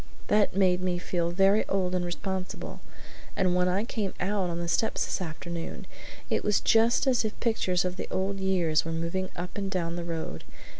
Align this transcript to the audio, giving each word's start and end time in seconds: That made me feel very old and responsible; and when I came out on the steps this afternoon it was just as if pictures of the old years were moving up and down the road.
That 0.29 0.55
made 0.55 0.81
me 0.81 0.97
feel 0.97 1.29
very 1.29 1.63
old 1.67 1.93
and 1.93 2.03
responsible; 2.03 2.81
and 3.35 3.53
when 3.55 3.67
I 3.67 3.83
came 3.83 4.15
out 4.19 4.49
on 4.49 4.57
the 4.59 4.67
steps 4.67 5.05
this 5.05 5.21
afternoon 5.21 5.85
it 6.27 6.43
was 6.43 6.59
just 6.59 7.05
as 7.05 7.23
if 7.23 7.39
pictures 7.39 7.85
of 7.85 7.97
the 7.97 8.07
old 8.09 8.39
years 8.39 8.83
were 8.83 8.91
moving 8.93 9.29
up 9.35 9.59
and 9.59 9.69
down 9.69 9.97
the 9.97 10.03
road. 10.03 10.43